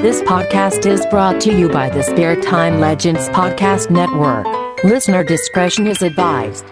This 0.00 0.22
podcast 0.22 0.86
is 0.86 1.04
brought 1.06 1.40
to 1.40 1.52
you 1.52 1.68
by 1.68 1.90
the 1.90 2.04
Spare 2.04 2.40
Time 2.40 2.78
Legends 2.78 3.28
Podcast 3.30 3.90
Network. 3.90 4.46
Listener 4.84 5.24
discretion 5.24 5.88
is 5.88 6.02
advised. 6.02 6.64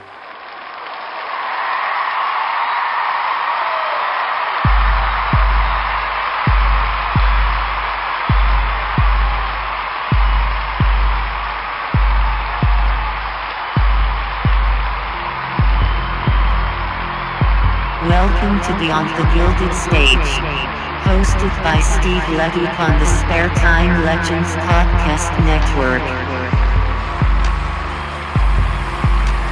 Welcome 18.07 18.61
to 18.61 18.79
Beyond 18.79 19.09
the 19.19 19.25
Gilded 19.35 19.75
Stage. 19.75 20.76
Hosted 21.07 21.55
by 21.63 21.79
Steve 21.79 22.27
Leduc 22.35 22.81
on 22.81 22.99
the 22.99 23.07
Spare 23.07 23.49
Time 23.55 24.03
Legends 24.03 24.51
Podcast 24.67 25.31
Network. 25.47 26.03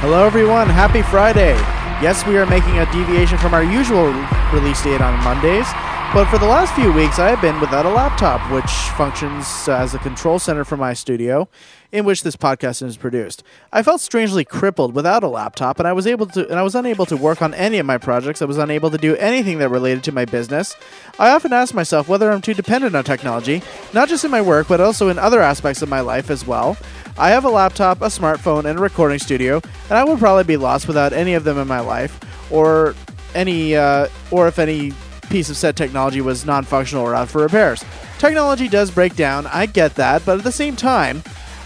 Hello, 0.03 0.25
everyone. 0.25 0.67
Happy 0.67 1.01
Friday. 1.01 1.55
Yes, 2.03 2.27
we 2.27 2.35
are 2.37 2.45
making 2.45 2.79
a 2.79 2.91
deviation 2.91 3.37
from 3.37 3.53
our 3.53 3.63
usual 3.63 4.11
release 4.51 4.83
date 4.83 4.99
on 4.99 5.15
Mondays, 5.23 5.65
but 6.13 6.25
for 6.25 6.37
the 6.37 6.45
last 6.45 6.73
few 6.75 6.91
weeks, 6.93 7.19
I 7.19 7.29
have 7.29 7.41
been 7.41 7.59
without 7.59 7.85
a 7.85 7.89
laptop, 7.89 8.39
which 8.51 8.71
functions 8.95 9.67
as 9.67 9.93
a 9.93 9.99
control 9.99 10.39
center 10.39 10.63
for 10.63 10.77
my 10.77 10.93
studio 10.93 11.47
in 11.91 12.03
which 12.03 12.23
this 12.23 12.35
podcast 12.35 12.85
is 12.85 12.97
produced. 12.97 13.43
I 13.71 13.83
felt 13.83 14.01
strangely 14.01 14.43
crippled 14.43 14.93
without 14.93 15.23
a 15.23 15.27
laptop, 15.27 15.79
and 15.79 15.87
I 15.87 15.93
was 15.93 16.05
able 16.05 16.25
to 16.27 16.47
and 16.49 16.59
I 16.59 16.63
was 16.63 16.75
unable 16.75 17.05
to 17.05 17.15
work 17.15 17.41
on 17.41 17.53
any 17.53 17.77
of 17.77 17.85
my 17.85 17.97
projects. 17.97 18.41
I 18.41 18.45
was 18.45 18.57
unable 18.57 18.91
to 18.91 18.97
do 18.97 19.15
anything 19.15 19.59
that 19.59 19.69
related 19.69 20.03
to 20.05 20.11
my 20.11 20.25
business. 20.25 20.75
I 21.17 21.29
often 21.29 21.53
ask 21.53 21.73
myself 21.73 22.09
whether 22.09 22.31
I'm 22.31 22.41
too 22.41 22.53
dependent 22.53 22.95
on 22.95 23.03
technology, 23.03 23.61
not 23.93 24.09
just 24.09 24.25
in 24.25 24.31
my 24.31 24.41
work, 24.41 24.67
but 24.67 24.81
also 24.81 25.09
in 25.09 25.17
other 25.17 25.41
aspects 25.41 25.81
of 25.81 25.89
my 25.89 26.01
life 26.01 26.29
as 26.29 26.45
well. 26.45 26.77
I 27.17 27.29
have 27.29 27.45
a 27.45 27.49
laptop, 27.49 28.01
a 28.01 28.07
smartphone, 28.07 28.65
and 28.65 28.77
a 28.77 28.81
recording 28.81 29.19
studio, 29.19 29.61
and 29.89 29.97
I 29.97 30.03
would 30.03 30.19
probably 30.19 30.43
be 30.43 30.57
lost 30.57 30.87
without 30.87 31.13
any 31.13 31.33
of 31.33 31.45
them 31.45 31.57
in 31.57 31.67
my 31.67 31.79
life, 31.79 32.19
or 32.51 32.93
any, 33.33 33.75
uh, 33.75 34.07
or 34.31 34.47
if 34.47 34.59
any 34.59 34.91
piece 35.29 35.49
of 35.49 35.57
said 35.57 35.75
technology 35.75 36.21
was 36.21 36.45
non-functional 36.45 37.03
or 37.03 37.15
out 37.15 37.29
for 37.29 37.41
repairs. 37.41 37.83
Technology 38.17 38.67
does 38.67 38.91
break 38.91 39.15
down, 39.15 39.47
I 39.47 39.65
get 39.65 39.95
that, 39.95 40.25
but 40.25 40.37
at 40.37 40.43
the 40.43 40.51
same 40.51 40.75
time, 40.75 41.23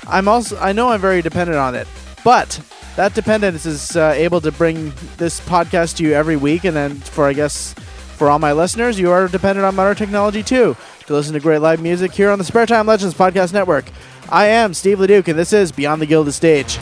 I'm 0.08 0.28
also 0.28 0.58
I 0.58 0.72
know 0.72 0.90
I'm 0.90 1.02
very 1.02 1.22
dependent 1.22 1.58
on 1.58 1.76
it, 1.76 1.88
but 2.24 2.60
that 2.96 3.14
dependence 3.14 3.66
is 3.66 3.96
uh, 3.96 4.14
able 4.16 4.42
to 4.42 4.52
bring 4.52 4.92
this 5.18 5.40
podcast 5.42 5.98
to 5.98 6.04
you 6.04 6.14
every 6.14 6.36
week, 6.36 6.66
and 6.66 6.76
then 6.76 6.96
for 6.96 7.26
I 7.26 7.34
guess 7.34 7.74
for 8.18 8.30
all 8.30 8.40
my 8.40 8.52
listeners, 8.52 9.00
you 9.00 9.12
are 9.12 9.28
dependent 9.28 9.66
on 9.66 9.76
modern 9.76 9.96
technology 9.96 10.44
too 10.44 10.76
to 11.06 11.14
listen 11.14 11.34
to 11.34 11.40
great 11.40 11.60
live 11.60 11.82
music 11.82 12.12
here 12.12 12.30
on 12.30 12.38
the 12.38 12.46
Spare 12.46 12.66
Time 12.66 12.86
Legends 12.86 13.16
Podcast 13.16 13.54
Network. 13.54 13.86
I 14.30 14.48
am 14.48 14.74
Steve 14.74 15.00
Leduc, 15.00 15.28
and 15.28 15.40
this 15.40 15.54
is 15.54 15.72
Beyond 15.72 16.02
the 16.02 16.06
Gilded 16.06 16.34
Stage. 16.34 16.78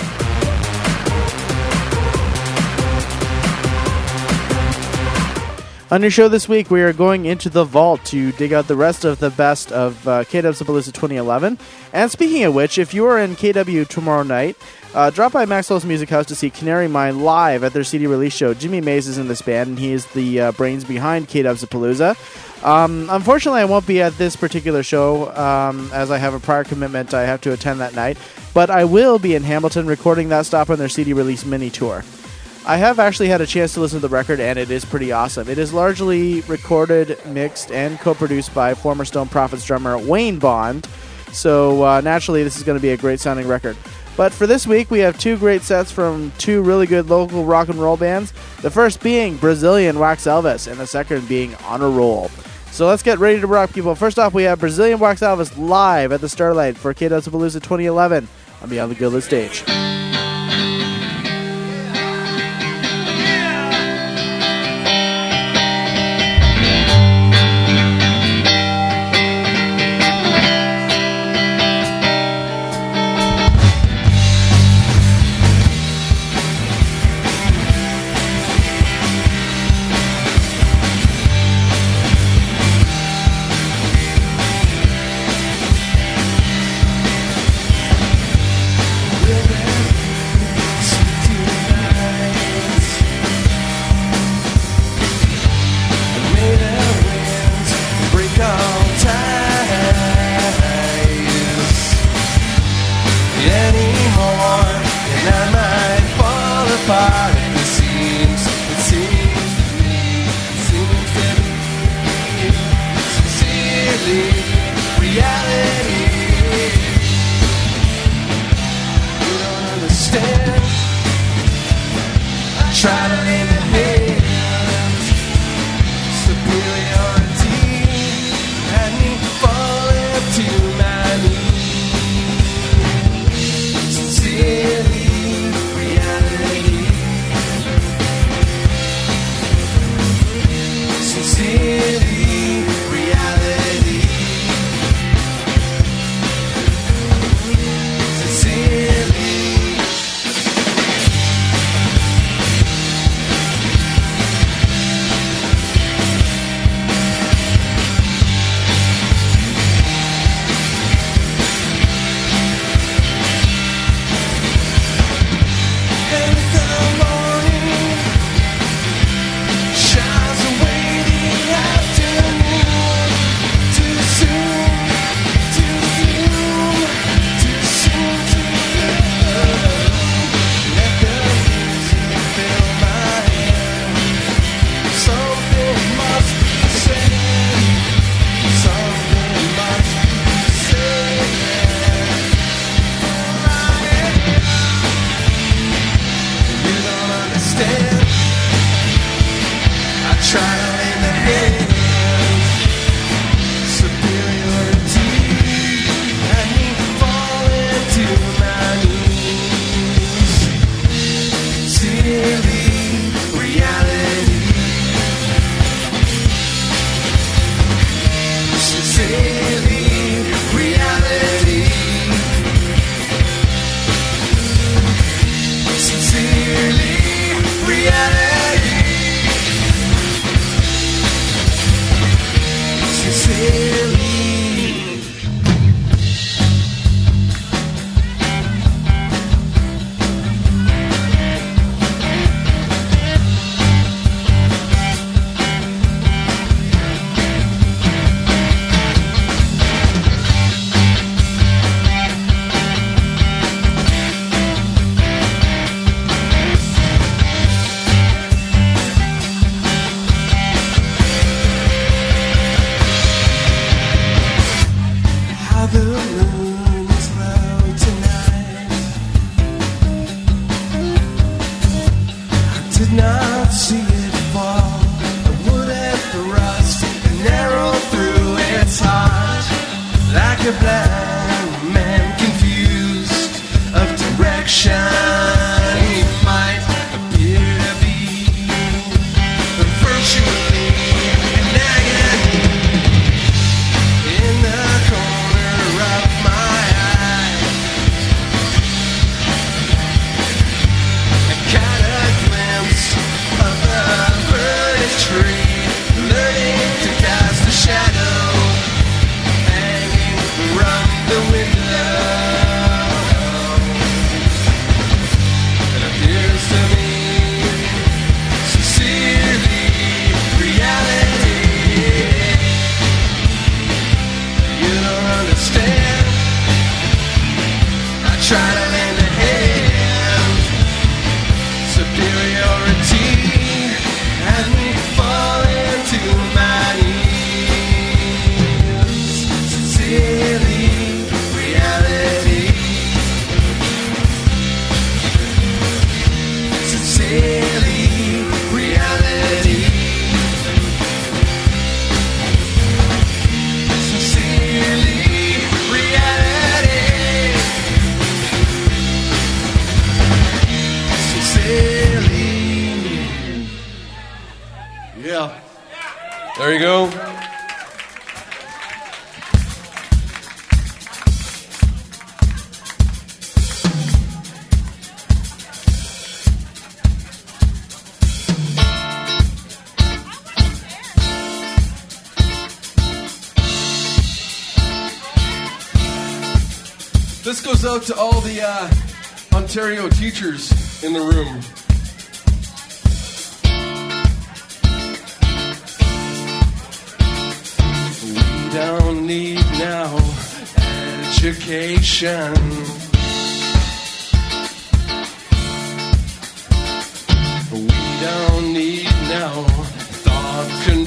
On 5.89 6.01
your 6.01 6.11
show 6.11 6.27
this 6.27 6.49
week, 6.49 6.69
we 6.69 6.81
are 6.81 6.91
going 6.91 7.23
into 7.23 7.49
the 7.49 7.63
vault 7.63 8.03
to 8.07 8.33
dig 8.33 8.51
out 8.51 8.67
the 8.67 8.75
rest 8.75 9.05
of 9.05 9.19
the 9.19 9.29
best 9.29 9.71
of 9.71 10.05
uh, 10.05 10.25
KW 10.25 10.91
2011. 10.91 11.57
And 11.93 12.11
speaking 12.11 12.43
of 12.43 12.53
which, 12.53 12.77
if 12.77 12.93
you 12.93 13.05
are 13.05 13.17
in 13.17 13.37
KW 13.37 13.87
tomorrow 13.87 14.23
night, 14.23 14.57
uh, 14.93 15.11
drop 15.11 15.31
by 15.31 15.45
Maxwell's 15.45 15.85
Music 15.85 16.09
House 16.09 16.25
to 16.25 16.35
see 16.35 16.49
Canary 16.49 16.89
Mine 16.89 17.21
live 17.21 17.63
at 17.63 17.71
their 17.71 17.85
CD 17.85 18.05
release 18.05 18.35
show. 18.35 18.53
Jimmy 18.53 18.81
Mays 18.81 19.07
is 19.07 19.17
in 19.17 19.29
this 19.29 19.41
band, 19.41 19.69
and 19.69 19.79
he 19.79 19.93
is 19.93 20.05
the 20.07 20.41
uh, 20.41 20.51
brains 20.51 20.83
behind 20.83 21.29
KW 21.29 22.65
Um, 22.65 23.07
unfortunately, 23.09 23.61
I 23.61 23.65
won't 23.65 23.87
be 23.87 24.01
at 24.01 24.17
this 24.17 24.35
particular 24.35 24.83
show 24.83 25.33
um, 25.37 25.89
as 25.93 26.11
I 26.11 26.17
have 26.17 26.33
a 26.33 26.39
prior 26.41 26.65
commitment 26.65 27.13
I 27.13 27.23
have 27.23 27.39
to 27.41 27.53
attend 27.53 27.79
that 27.79 27.95
night, 27.95 28.17
but 28.53 28.69
I 28.69 28.83
will 28.83 29.19
be 29.19 29.35
in 29.35 29.43
Hamilton 29.43 29.87
recording 29.87 30.27
that 30.29 30.45
stop 30.45 30.69
on 30.69 30.79
their 30.79 30.89
CD 30.89 31.13
release 31.13 31.45
mini 31.45 31.69
tour. 31.69 32.03
I 32.69 32.75
have 32.75 32.99
actually 32.99 33.29
had 33.29 33.39
a 33.39 33.45
chance 33.45 33.73
to 33.75 33.79
listen 33.79 34.01
to 34.01 34.07
the 34.09 34.13
record, 34.13 34.41
and 34.41 34.59
it 34.59 34.69
is 34.69 34.83
pretty 34.83 35.13
awesome. 35.13 35.47
It 35.47 35.57
is 35.57 35.71
largely 35.71 36.41
recorded, 36.41 37.17
mixed, 37.25 37.71
and 37.71 37.97
co 37.97 38.13
produced 38.13 38.53
by 38.53 38.73
former 38.73 39.05
Stone 39.05 39.29
Prophets 39.29 39.63
drummer 39.63 39.97
Wayne 39.97 40.37
Bond. 40.37 40.85
So, 41.31 41.83
uh, 41.83 42.01
naturally, 42.01 42.43
this 42.43 42.57
is 42.57 42.63
going 42.63 42.77
to 42.77 42.81
be 42.81 42.89
a 42.89 42.97
great 42.97 43.21
sounding 43.21 43.47
record. 43.47 43.77
But 44.17 44.33
for 44.33 44.45
this 44.45 44.67
week, 44.67 44.91
we 44.91 44.99
have 44.99 45.17
two 45.17 45.37
great 45.37 45.61
sets 45.61 45.93
from 45.93 46.33
two 46.39 46.61
really 46.61 46.87
good 46.87 47.07
local 47.07 47.45
rock 47.45 47.69
and 47.69 47.79
roll 47.79 47.95
bands. 47.95 48.33
The 48.61 48.69
first 48.69 49.01
being 49.01 49.37
Brazilian 49.37 49.97
Wax 49.97 50.25
Elvis, 50.25 50.69
and 50.69 50.77
the 50.77 50.87
second 50.87 51.25
being 51.29 51.55
Honor 51.63 51.89
Roll. 51.89 52.27
So 52.71 52.85
let's 52.85 53.01
get 53.01 53.17
ready 53.17 53.39
to 53.39 53.47
rock, 53.47 53.71
people. 53.71 53.95
First 53.95 54.19
off, 54.19 54.33
we 54.33 54.43
have 54.43 54.59
Brazilian 54.59 54.99
Wax 54.99 55.21
Elvis 55.21 55.57
live 55.57 56.11
at 56.11 56.19
the 56.19 56.27
Starlight 56.27 56.75
for 56.75 56.93
Palooza 56.93 57.61
2011 57.61 58.27
on 58.61 58.69
Beyond 58.69 58.91
the 58.91 58.95
Gilded 58.95 59.23
Stage. 59.23 59.63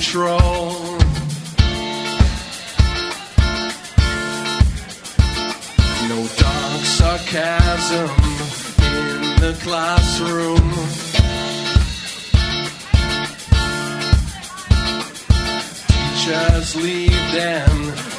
control. 0.01 0.73
No 6.09 6.27
dark 6.39 6.83
sarcasm 6.85 8.09
in 8.81 9.41
the 9.41 9.55
classroom. 9.61 10.71
Teachers 16.15 16.77
leave 16.77 17.33
them 17.33 18.10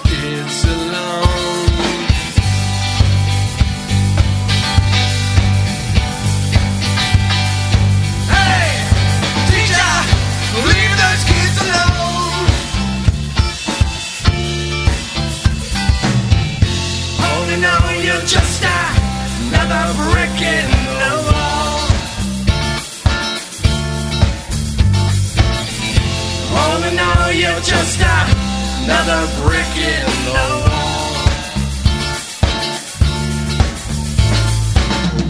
another 28.91 29.25
brick 29.41 29.71
in 29.77 30.05
the 30.25 30.43
wall. 30.67 31.11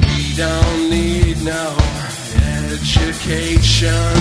We 0.08 0.36
don't 0.36 0.90
need 0.90 1.38
no 1.44 1.78
education. 2.66 4.14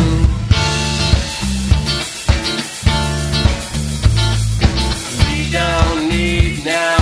We 5.27 5.51
don't 5.51 6.09
need 6.09 6.65
no 6.65 6.97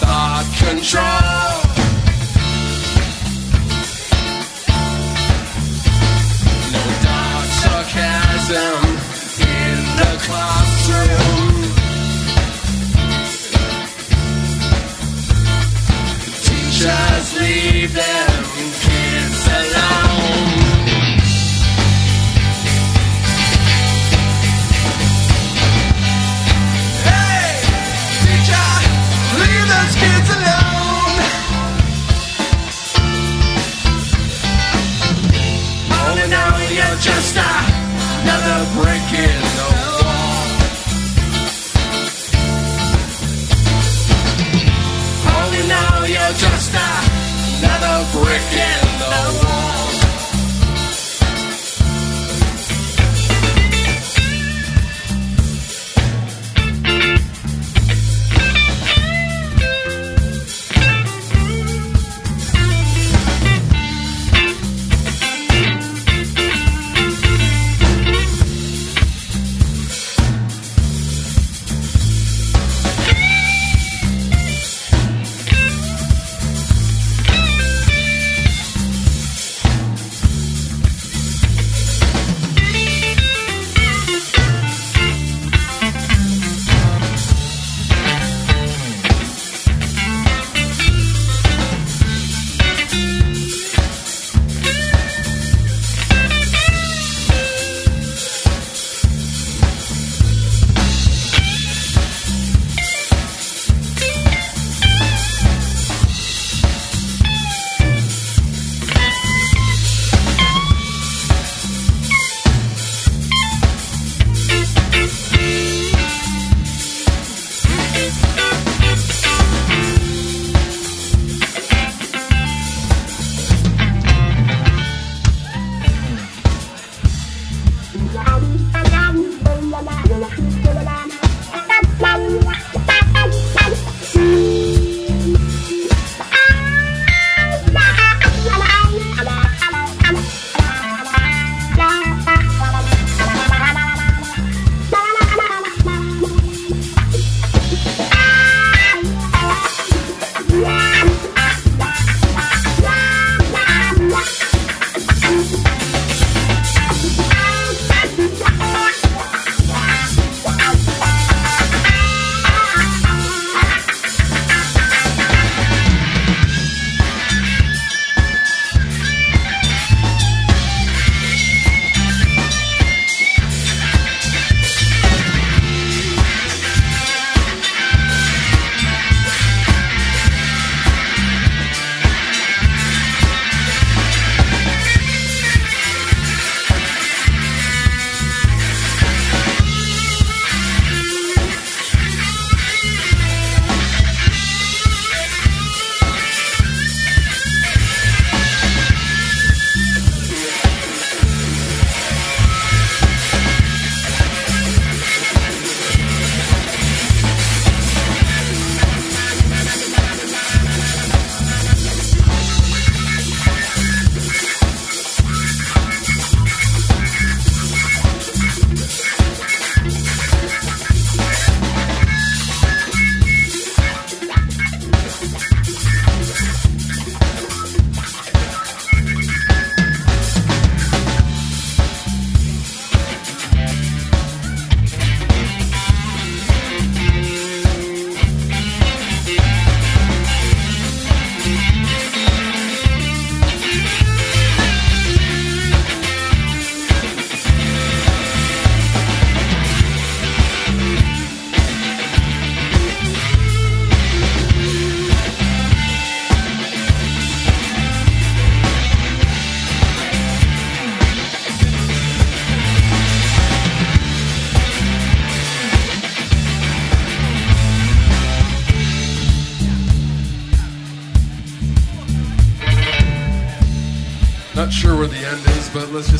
thought 0.00 0.46
control. 0.58 1.47
sleep 17.38 17.90
there. 17.92 18.27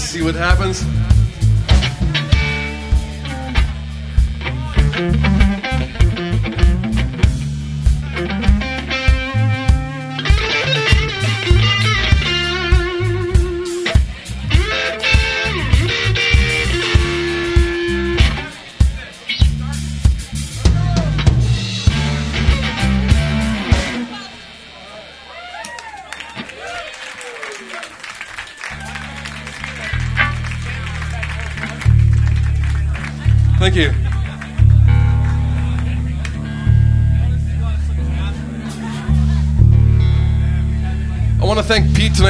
See 0.09 0.23
what 0.23 0.35
happens. 0.35 1.18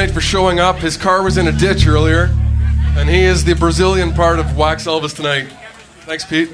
For 0.07 0.21
showing 0.21 0.59
up. 0.61 0.77
His 0.77 0.95
car 0.95 1.21
was 1.23 1.37
in 1.37 1.47
a 1.47 1.51
ditch 1.51 1.85
earlier, 1.85 2.33
and 2.95 3.09
he 3.09 3.23
is 3.23 3.43
the 3.43 3.53
Brazilian 3.53 4.13
part 4.13 4.39
of 4.39 4.55
Wax 4.55 4.85
Elvis 4.85 5.13
tonight. 5.13 5.47
Thanks, 6.05 6.23
Pete. 6.25 6.49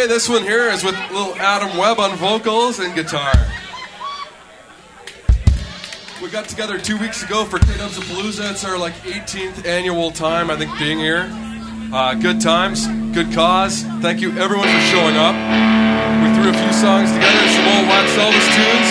Okay, 0.00 0.08
this 0.08 0.30
one 0.30 0.42
here 0.44 0.70
is 0.70 0.82
with 0.82 0.94
little 1.10 1.34
Adam 1.36 1.76
Webb 1.76 1.98
on 1.98 2.16
vocals 2.16 2.78
and 2.78 2.94
guitar. 2.94 3.34
We 6.22 6.30
got 6.30 6.48
together 6.48 6.78
two 6.78 6.96
weeks 6.96 7.22
ago 7.22 7.44
for 7.44 7.58
K 7.58 7.76
Dubs 7.76 7.98
Palooza. 7.98 8.50
It's 8.50 8.64
our 8.64 8.78
like 8.78 8.94
18th 9.02 9.66
annual 9.66 10.10
time, 10.10 10.50
I 10.50 10.56
think, 10.56 10.70
being 10.78 10.98
here. 10.98 11.28
Uh, 11.92 12.14
good 12.14 12.40
times, 12.40 12.86
good 13.12 13.30
cause. 13.34 13.82
Thank 14.00 14.22
you 14.22 14.30
everyone 14.38 14.68
for 14.68 14.80
showing 14.88 15.16
up. 15.16 15.36
We 15.36 16.32
threw 16.34 16.48
a 16.48 16.54
few 16.54 16.72
songs 16.72 17.12
together, 17.12 17.48
some 17.50 17.68
old 17.68 17.86
Wax 17.86 18.16
Elvis 18.16 18.48
tunes, 18.56 18.88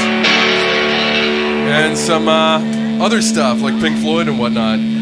and 1.74 1.98
some 1.98 2.28
uh, 2.28 3.04
other 3.04 3.24
stuff 3.24 3.63
like 3.63 3.74
Pink 3.82 3.98
Floyd 3.98 4.28
and 4.28 4.38
whatnot. 4.38 4.99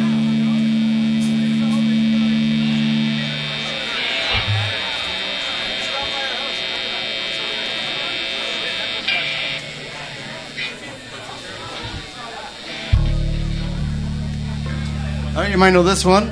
You 15.58 15.60
might 15.60 15.72
know 15.72 15.82
this 15.82 16.06
one. 16.06 16.28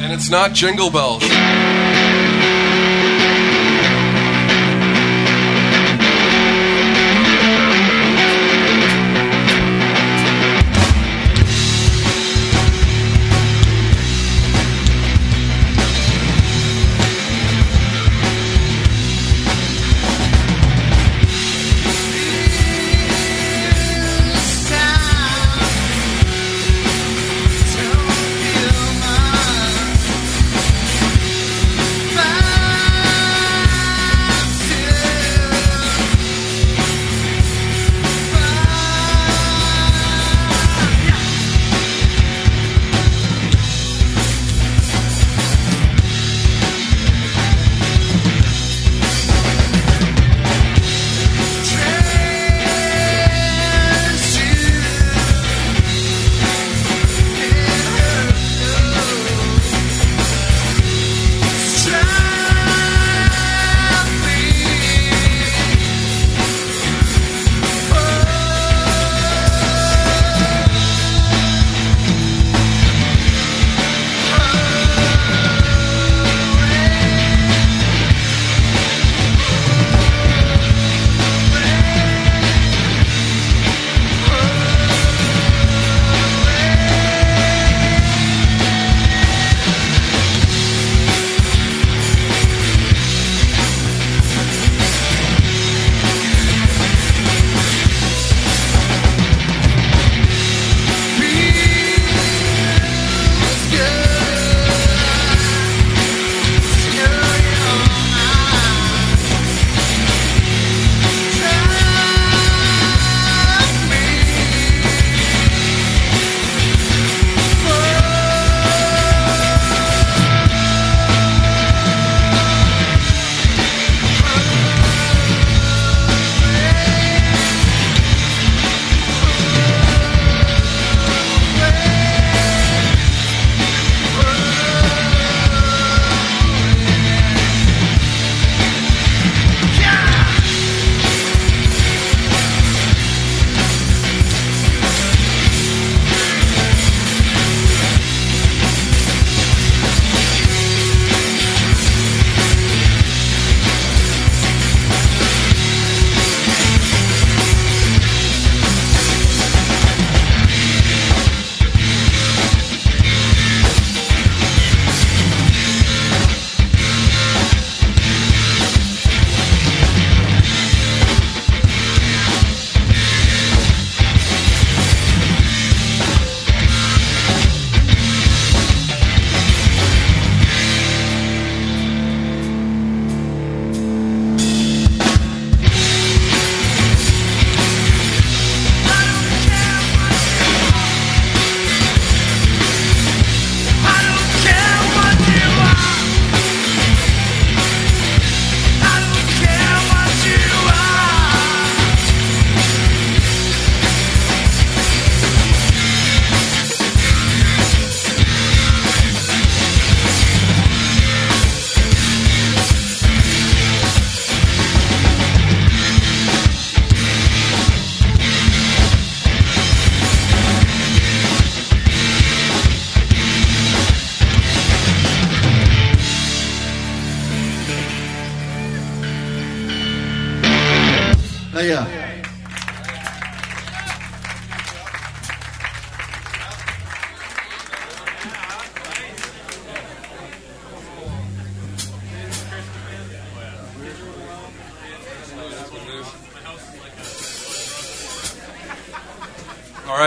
And 0.00 0.12
it's 0.12 0.30
not 0.30 0.52
Jingle 0.52 0.92
Bells. 0.92 1.24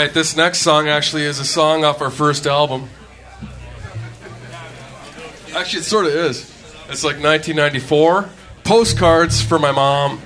Right, 0.07 0.13
this 0.13 0.37
next 0.37 0.59
song 0.59 0.87
actually 0.87 1.23
is 1.23 1.39
a 1.39 1.45
song 1.45 1.83
off 1.83 2.01
our 2.01 2.09
first 2.09 2.47
album. 2.47 2.87
Actually, 5.53 5.79
it 5.79 5.83
sort 5.83 6.05
of 6.05 6.13
is. 6.13 6.49
It's 6.89 7.03
like 7.03 7.21
1994. 7.21 8.29
Postcards 8.63 9.41
for 9.41 9.59
my 9.59 9.71
mom. 9.71 10.21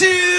You 0.00 0.29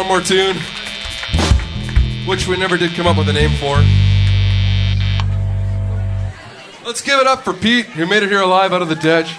one 0.00 0.08
more 0.08 0.20
tune, 0.22 0.56
which 2.26 2.48
we 2.48 2.56
never 2.56 2.78
did 2.78 2.90
come 2.92 3.06
up 3.06 3.18
with 3.18 3.28
a 3.28 3.32
name 3.34 3.50
for. 3.58 3.76
Let's 6.86 7.02
give 7.02 7.20
it 7.20 7.26
up 7.26 7.44
for 7.44 7.52
Pete, 7.52 7.84
who 7.84 8.06
made 8.06 8.22
it 8.22 8.30
here 8.30 8.40
alive 8.40 8.72
out 8.72 8.80
of 8.80 8.88
the 8.88 8.94
ditch. 8.94 9.36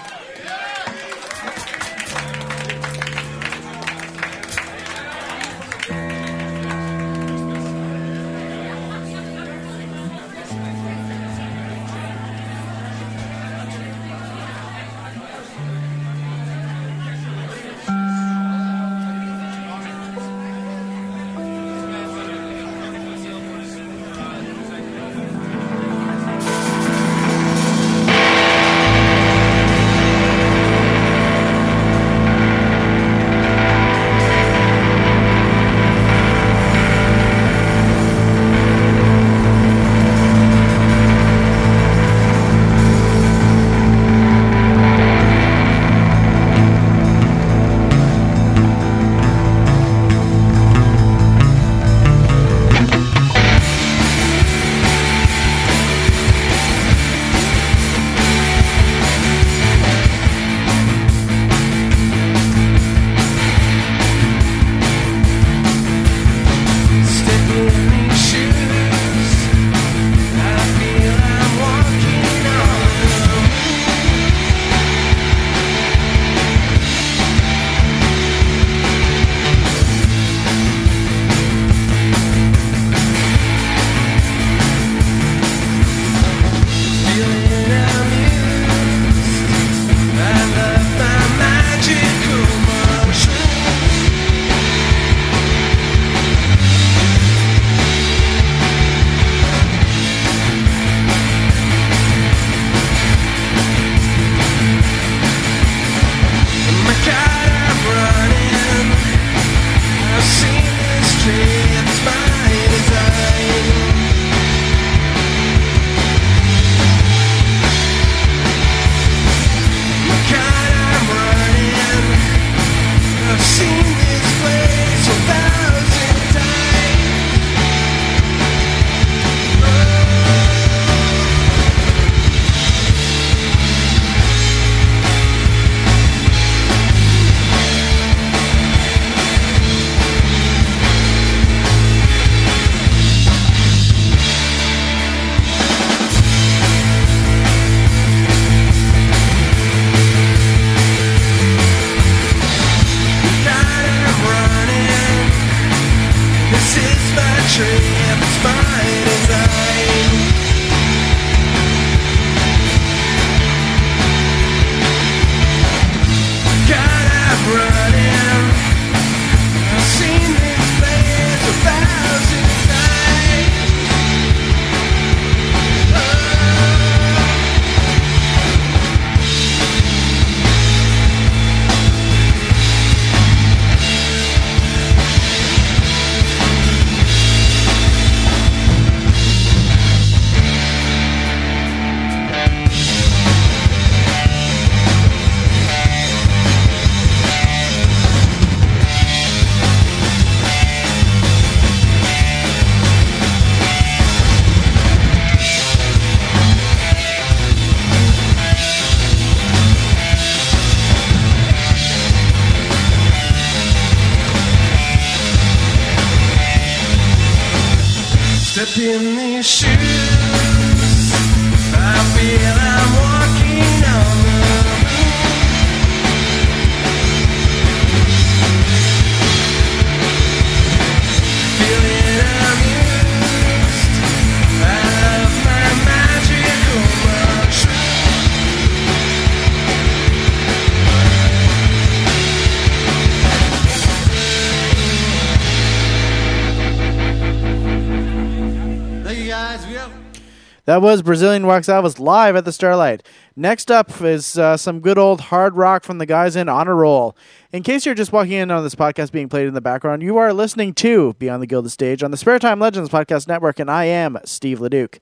That 250.72 250.80
was 250.80 251.02
Brazilian 251.02 251.46
Wax 251.46 251.66
Elvis 251.66 252.00
live 252.00 252.34
at 252.34 252.46
the 252.46 252.50
Starlight. 252.50 253.02
Next 253.36 253.70
up 253.70 254.00
is 254.00 254.38
uh, 254.38 254.56
some 254.56 254.80
good 254.80 254.96
old 254.96 255.20
hard 255.20 255.54
rock 255.54 255.84
from 255.84 255.98
the 255.98 256.06
guys 256.06 256.34
in 256.34 256.48
Honor 256.48 256.76
Roll. 256.76 257.14
In 257.52 257.62
case 257.62 257.84
you're 257.84 257.94
just 257.94 258.10
walking 258.10 258.32
in 258.32 258.50
on 258.50 258.64
this 258.64 258.74
podcast 258.74 259.12
being 259.12 259.28
played 259.28 259.46
in 259.46 259.52
the 259.52 259.60
background, 259.60 260.02
you 260.02 260.16
are 260.16 260.32
listening 260.32 260.72
to 260.76 261.12
Beyond 261.18 261.42
the 261.42 261.46
Gilded 261.46 261.72
Stage 261.72 262.02
on 262.02 262.10
the 262.10 262.16
Spare 262.16 262.38
Time 262.38 262.58
Legends 262.58 262.88
Podcast 262.88 263.28
Network, 263.28 263.58
and 263.58 263.70
I 263.70 263.84
am 263.84 264.16
Steve 264.24 264.62
Leduc. 264.62 264.98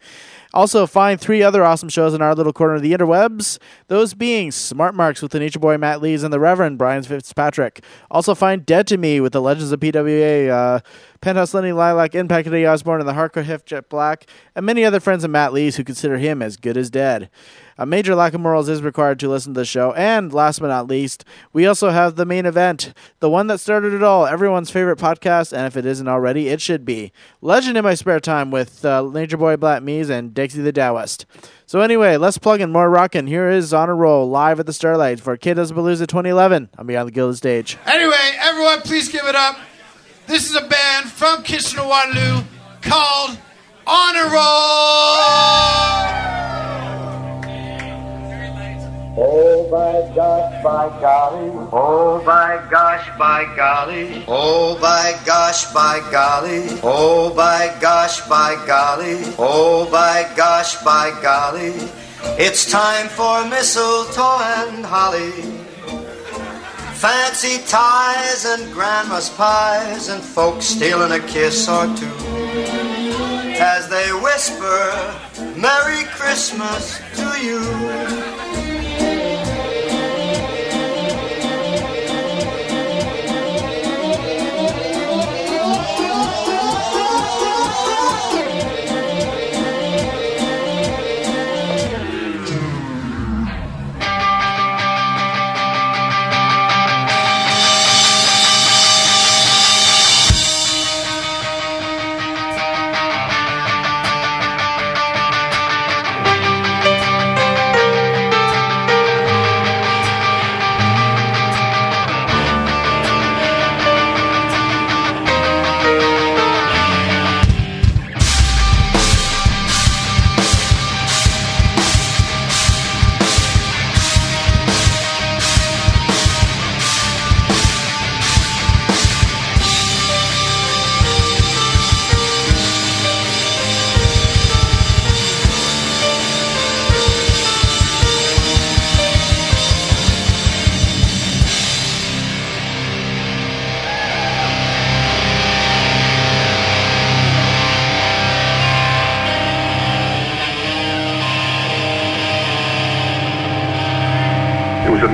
Also, 0.53 0.87
find 0.87 1.21
three 1.21 1.43
other 1.43 1.65
awesome 1.65 1.89
shows 1.89 2.13
in 2.13 2.21
our 2.21 2.35
little 2.35 2.53
corner 2.53 2.75
of 2.75 2.83
the 2.83 2.93
interwebs, 2.93 3.59
those 3.87 4.15
being 4.15 4.51
Smart 4.51 4.95
Marks 4.95 5.23
with 5.23 5.31
the 5.31 5.39
Nature 5.39 5.61
Boy 5.61 5.79
Matt 5.79 6.03
Lees 6.03 6.23
and 6.23 6.33
the 6.33 6.41
Reverend 6.41 6.77
Brian 6.77 7.03
Fitzpatrick. 7.03 7.85
Also, 8.11 8.35
find 8.35 8.67
Dead 8.67 8.87
to 8.89 8.97
Me 8.97 9.21
with 9.21 9.33
the 9.33 9.41
Legends 9.41 9.71
of 9.71 9.81
PWA, 9.81 10.49
uh, 10.49 10.81
Penthouse 11.21 11.55
Lenny 11.55 11.73
Lilac, 11.73 12.15
Impact 12.15 12.49
Eddie 12.49 12.67
Osborne, 12.67 13.01
and 13.01 13.09
the 13.09 13.13
Hardcore 13.13 13.45
Hip 13.45 13.65
Jet 13.65 13.89
Black, 13.89 14.27
and 14.57 14.67
many 14.67 14.85
other 14.85 15.01
friends 15.01 15.23
of 15.23 15.31
Matt 15.31 15.53
Lees 15.53 15.77
who 15.77 15.85
consider 15.85 16.19
him 16.19 16.43
as 16.43 16.57
good 16.57 16.77
as 16.77 16.91
dead. 16.91 17.31
A 17.81 17.87
major 17.87 18.15
lack 18.15 18.35
of 18.35 18.43
morals 18.43 18.69
is 18.69 18.83
required 18.83 19.19
to 19.21 19.29
listen 19.31 19.55
to 19.55 19.61
the 19.61 19.65
show. 19.65 19.95
And 19.95 20.35
last 20.35 20.61
but 20.61 20.67
not 20.67 20.87
least, 20.87 21.25
we 21.55 21.65
also 21.65 21.89
have 21.89 22.15
the 22.15 22.27
main 22.27 22.45
event, 22.45 22.93
the 23.21 23.31
one 23.31 23.47
that 23.47 23.59
started 23.59 23.95
it 23.95 24.03
all, 24.03 24.27
everyone's 24.27 24.71
favorite 24.71 24.99
podcast, 24.99 25.55
and 25.55 25.67
if 25.67 25.79
it 25.79 25.87
isn't 25.87 26.07
already, 26.07 26.49
it 26.49 26.61
should 26.61 26.85
be. 26.85 27.11
Legend 27.41 27.79
in 27.79 27.85
my 27.85 27.95
spare 27.95 28.21
time 28.21 28.51
with 28.51 28.85
uh, 28.85 29.03
Boy 29.03 29.57
Black 29.57 29.83
Mees 29.83 30.11
and 30.11 30.35
Dixie 30.35 30.61
the 30.61 30.73
Taoist. 30.73 31.25
So 31.65 31.81
anyway, 31.81 32.19
let's 32.19 32.37
plug 32.37 32.61
in 32.61 32.71
more 32.71 32.91
rockin'. 32.91 33.27
Here 33.27 33.49
is 33.49 33.73
Honor 33.73 33.97
Roll 33.97 34.29
live 34.29 34.61
at 34.61 34.67
the 34.67 34.75
Starlight 34.75 35.19
for 35.19 35.39
Kiddos 35.39 35.73
Palooza 35.73 36.07
2011 36.07 36.69
on 36.77 36.87
Beyond 36.87 37.09
the 37.09 37.13
Gilded 37.13 37.39
Stage. 37.39 37.79
Anyway, 37.87 38.37
everyone, 38.41 38.83
please 38.83 39.09
give 39.09 39.25
it 39.25 39.35
up. 39.35 39.57
This 40.27 40.51
is 40.51 40.55
a 40.55 40.69
band 40.69 41.11
from 41.11 41.43
Kitchener 41.45 41.87
Waterloo 41.87 42.43
called 42.83 43.39
Honor 43.87 44.29
Roll. 44.29 46.20
Oh 49.17 49.69
by 49.71 50.15
gosh, 50.15 50.63
by 50.63 51.01
golly. 51.01 51.51
Oh 51.73 52.23
by 52.25 52.65
gosh, 52.71 53.19
by 53.19 53.45
golly. 53.57 54.25
Oh 54.29 54.79
by 54.81 55.19
gosh, 55.27 55.73
by 55.73 56.01
golly. 56.13 56.79
Oh 56.83 57.35
by 57.35 57.77
gosh, 57.81 58.21
by 58.29 58.55
golly. 58.67 59.19
Oh 59.37 59.89
by 59.91 60.31
gosh, 60.37 60.77
by 60.85 61.11
golly. 61.21 61.75
It's 62.39 62.71
time 62.71 63.09
for 63.09 63.49
mistletoe 63.49 64.39
and 64.43 64.87
holly. 64.87 65.33
Fancy 66.95 67.65
ties 67.67 68.45
and 68.45 68.73
grandma's 68.73 69.31
pies 69.31 70.09
and 70.09 70.23
folks 70.23 70.67
stealing 70.67 71.11
a 71.11 71.27
kiss 71.27 71.69
or 71.69 71.87
two. 71.97 72.07
As 73.59 73.89
they 73.89 74.13
whisper, 74.23 74.93
Merry 75.59 76.05
Christmas 76.15 77.01
to 77.17 77.43
you. 77.43 78.60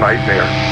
Nightmare. 0.06 0.65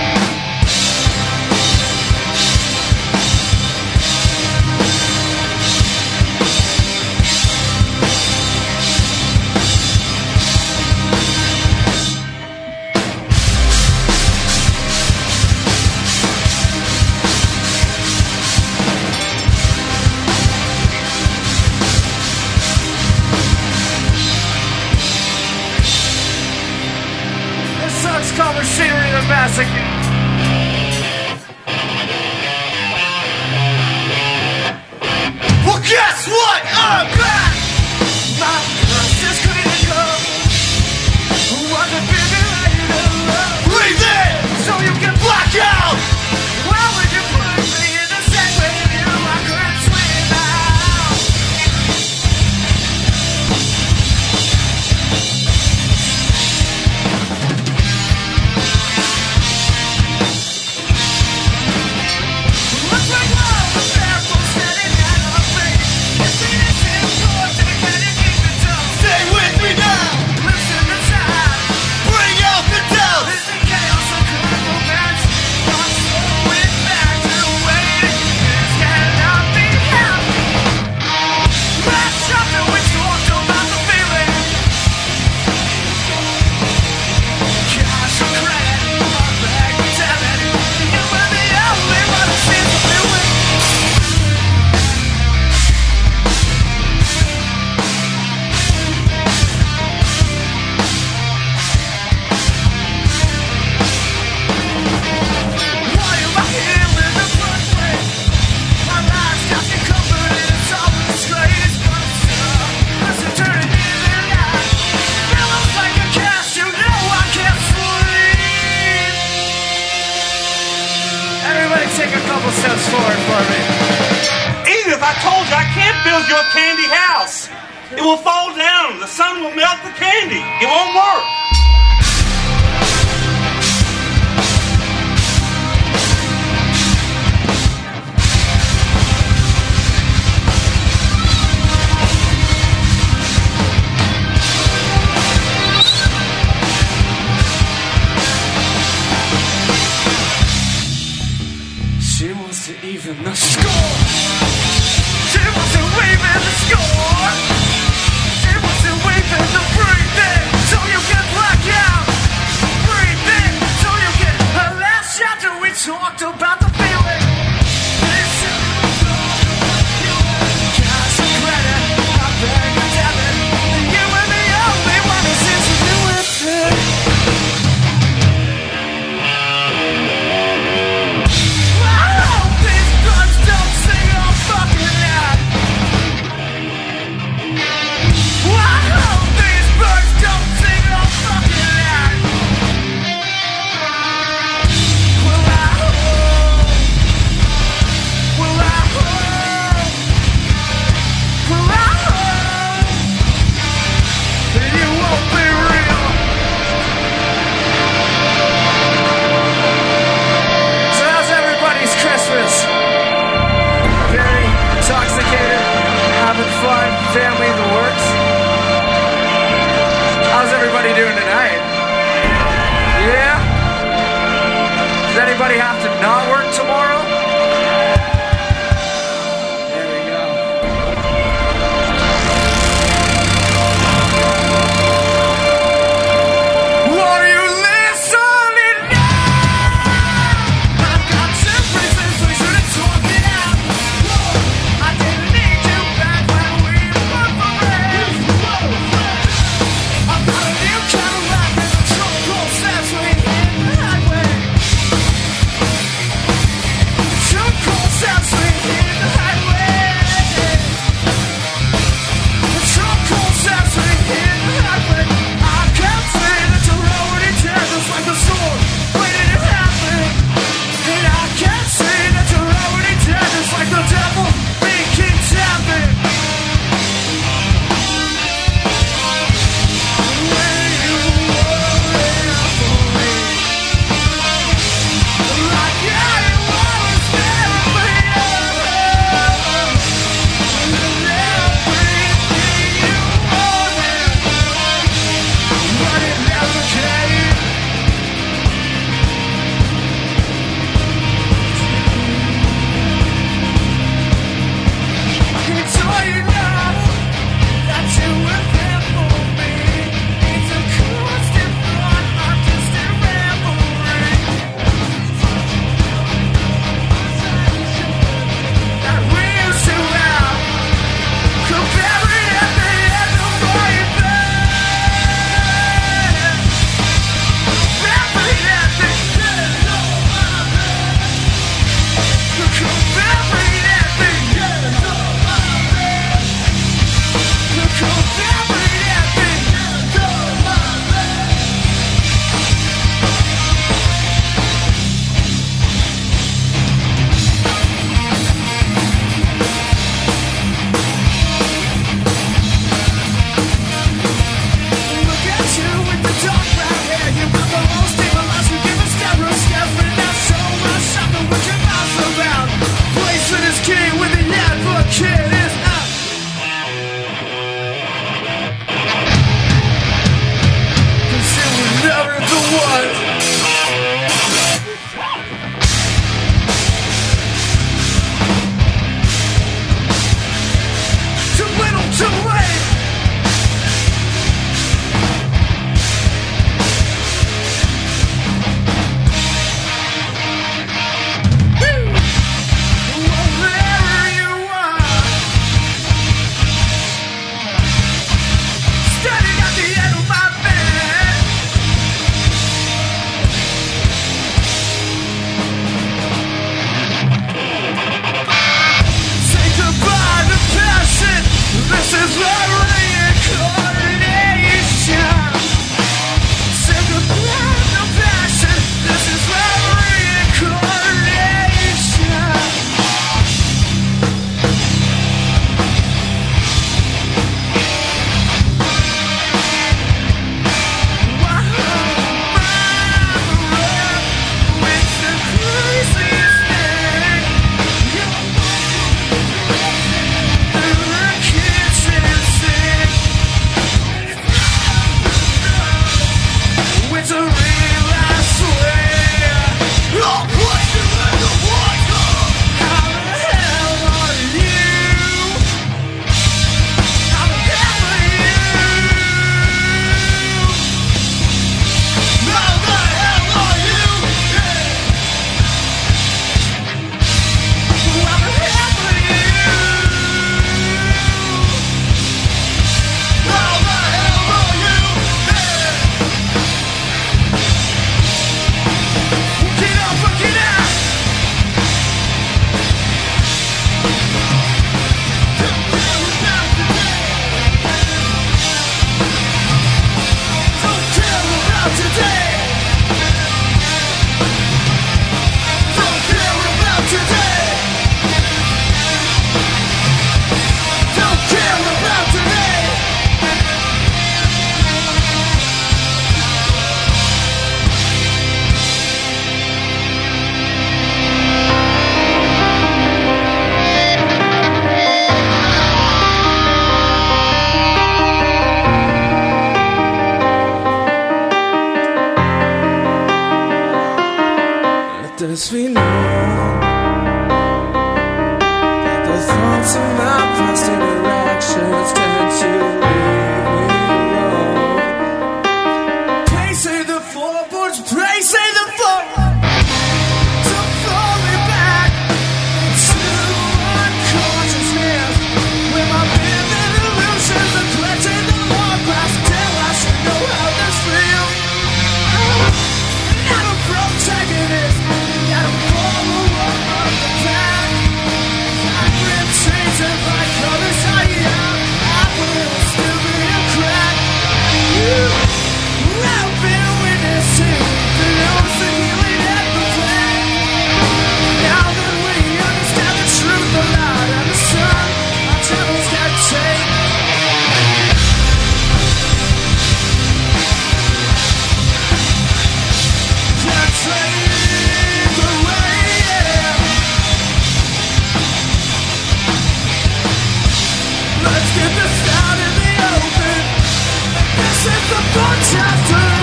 Is 594.65 594.71
the 594.71 594.97
fun 595.13 595.39
chapter 595.43 596.14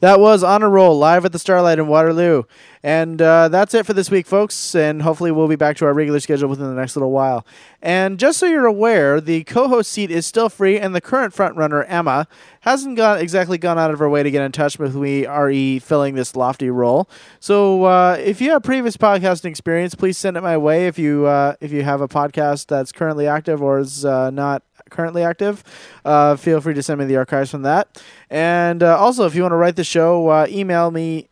That 0.00 0.20
was 0.20 0.44
Honor 0.44 0.68
Roll 0.68 0.98
live 0.98 1.24
at 1.24 1.32
the 1.32 1.38
Starlight 1.38 1.78
in 1.78 1.86
Waterloo. 1.86 2.42
And 2.82 3.20
uh, 3.22 3.48
that's 3.48 3.72
it 3.72 3.86
for 3.86 3.94
this 3.94 4.10
week, 4.10 4.26
folks. 4.26 4.74
And 4.74 5.00
hopefully, 5.00 5.32
we'll 5.32 5.48
be 5.48 5.56
back 5.56 5.78
to 5.78 5.86
our 5.86 5.94
regular 5.94 6.20
schedule 6.20 6.50
within 6.50 6.66
the 6.66 6.78
next 6.78 6.96
little 6.96 7.10
while. 7.10 7.46
And 7.80 8.18
just 8.18 8.38
so 8.38 8.44
you're 8.44 8.66
aware, 8.66 9.22
the 9.22 9.44
co 9.44 9.68
host 9.68 9.90
seat 9.90 10.10
is 10.10 10.26
still 10.26 10.50
free, 10.50 10.78
and 10.78 10.94
the 10.94 11.00
current 11.00 11.34
frontrunner, 11.34 11.82
Emma, 11.88 12.28
hasn't 12.60 12.98
gone, 12.98 13.20
exactly 13.20 13.56
gone 13.56 13.78
out 13.78 13.90
of 13.90 13.98
her 13.98 14.08
way 14.08 14.22
to 14.22 14.30
get 14.30 14.42
in 14.42 14.52
touch 14.52 14.78
with 14.78 14.94
me, 14.94 15.26
RE, 15.26 15.78
filling 15.78 16.14
this 16.14 16.36
lofty 16.36 16.68
role. 16.68 17.08
So 17.40 17.84
uh, 17.84 18.18
if 18.20 18.42
you 18.42 18.50
have 18.50 18.62
previous 18.62 18.98
podcasting 18.98 19.46
experience, 19.46 19.94
please 19.94 20.18
send 20.18 20.36
it 20.36 20.42
my 20.42 20.58
way 20.58 20.88
if 20.88 20.98
you, 20.98 21.24
uh, 21.24 21.54
if 21.62 21.72
you 21.72 21.82
have 21.84 22.02
a 22.02 22.08
podcast 22.08 22.66
that's 22.66 22.92
currently 22.92 23.26
active 23.26 23.62
or 23.62 23.78
is 23.78 24.04
uh, 24.04 24.30
not 24.30 24.62
currently 24.90 25.22
active, 25.22 25.62
uh, 26.04 26.36
feel 26.36 26.60
free 26.60 26.74
to 26.74 26.82
send 26.82 26.98
me 26.98 27.06
the 27.06 27.16
archives 27.16 27.50
from 27.50 27.62
that. 27.62 28.02
And 28.30 28.82
uh, 28.82 28.98
also, 28.98 29.26
if 29.26 29.34
you 29.34 29.42
want 29.42 29.52
to 29.52 29.56
write 29.56 29.76
the 29.76 29.84
show, 29.84 30.28
uh, 30.28 30.46
email 30.48 30.90
me 30.90 31.28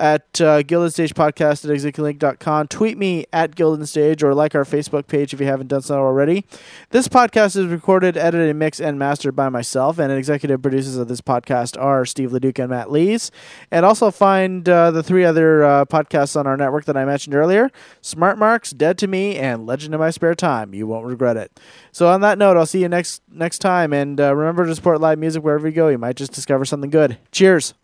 at 0.00 0.40
uh, 0.40 0.62
Gilded 0.62 0.92
Stage 0.92 1.14
Podcast 1.14 1.64
at 1.64 1.70
executlink.com. 1.70 2.68
Tweet 2.68 2.96
me 2.96 3.26
at 3.32 3.54
Gilded 3.54 3.86
Stage 3.86 4.22
or 4.22 4.34
like 4.34 4.54
our 4.54 4.64
Facebook 4.64 5.06
page 5.06 5.34
if 5.34 5.40
you 5.40 5.46
haven't 5.46 5.68
done 5.68 5.82
so 5.82 6.00
already. 6.00 6.46
This 6.88 7.06
podcast 7.06 7.56
is 7.56 7.66
recorded, 7.66 8.16
edited, 8.16 8.56
mixed, 8.56 8.80
and 8.80 8.98
mastered 8.98 9.36
by 9.36 9.50
myself, 9.50 9.98
and 9.98 10.10
executive 10.10 10.62
producers 10.62 10.96
of 10.96 11.08
this 11.08 11.20
podcast 11.20 11.80
are 11.80 12.06
Steve 12.06 12.32
Leduc 12.32 12.58
and 12.58 12.70
Matt 12.70 12.90
Lees. 12.90 13.30
And 13.70 13.84
also 13.84 14.10
find 14.10 14.68
uh, 14.68 14.90
the 14.90 15.02
three 15.02 15.24
other 15.24 15.62
uh, 15.62 15.84
podcasts 15.84 16.34
on 16.34 16.46
our 16.46 16.56
network 16.56 16.86
that 16.86 16.96
I 16.96 17.04
mentioned 17.04 17.34
earlier 17.34 17.70
Smart 18.00 18.38
Marks, 18.38 18.70
Dead 18.70 18.96
to 18.98 19.06
Me, 19.06 19.36
and 19.36 19.66
Legend 19.66 19.94
in 19.94 20.00
My 20.00 20.10
Spare 20.10 20.34
Time. 20.34 20.74
You 20.74 20.86
won't 20.86 21.06
regret 21.06 21.36
it. 21.36 21.60
So 21.92 22.08
on 22.08 22.22
that 22.22 22.38
note, 22.38 22.56
I'll 22.56 22.66
see 22.66 22.80
you 22.80 22.88
next 22.88 23.22
next 23.30 23.58
time, 23.58 23.92
and 23.92 24.18
uh, 24.18 24.34
remember 24.34 24.64
to 24.64 24.74
support 24.74 25.00
live 25.00 25.18
music 25.18 25.44
wherever 25.44 25.68
you 25.68 25.74
go. 25.74 25.88
You 25.88 25.98
might 25.98 26.16
just 26.16 26.32
discover 26.32 26.64
something 26.64 26.90
good. 26.90 27.18
Cheers. 27.32 27.74